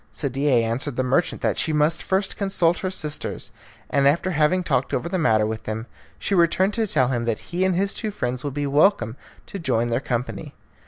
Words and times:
Sadie 0.11 0.63
answered 0.63 0.95
the 0.95 1.03
merchant 1.03 1.43
that 1.43 1.59
she 1.59 1.71
must 1.73 2.01
first 2.01 2.35
consult 2.35 2.79
her 2.79 2.89
sisters; 2.89 3.51
and 3.91 4.07
after 4.07 4.31
having 4.31 4.63
talked 4.63 4.95
over 4.95 5.07
the 5.07 5.19
matter 5.19 5.45
with 5.45 5.65
them, 5.65 5.85
she 6.17 6.33
returned 6.33 6.73
to 6.73 6.87
tell 6.87 7.09
him 7.09 7.25
that 7.25 7.37
he 7.53 7.63
and 7.63 7.75
his 7.75 7.93
two 7.93 8.09
friends 8.09 8.43
would 8.43 8.55
be 8.55 8.65
welcome 8.65 9.15
to 9.45 9.59
join 9.59 9.89
their 9.89 9.99
company. 9.99 10.55